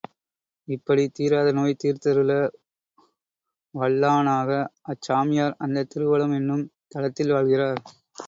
இப்படி 0.67 1.03
தீராத 1.09 1.49
நோய் 1.51 1.75
தீர்த்தருள 1.83 2.31
வல்லானாக 3.73 4.49
அச்சாமியார் 4.87 5.55
அந்தத் 5.57 5.91
திருவலம் 5.91 6.33
என்னும் 6.35 6.65
தலத்தில் 6.87 7.33
வாழ்கிறார். 7.33 7.81